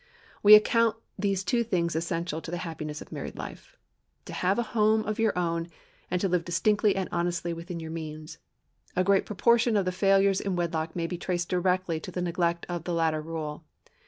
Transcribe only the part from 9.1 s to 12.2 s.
proportion of the failures in wedlock may be traced directly to the